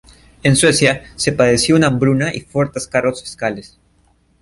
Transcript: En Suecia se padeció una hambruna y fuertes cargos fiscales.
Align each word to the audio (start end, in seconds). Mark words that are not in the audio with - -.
En 0.41 0.55
Suecia 0.55 1.03
se 1.15 1.31
padeció 1.31 1.75
una 1.75 1.85
hambruna 1.85 2.33
y 2.33 2.39
fuertes 2.41 2.87
cargos 2.87 3.21
fiscales. 3.21 3.77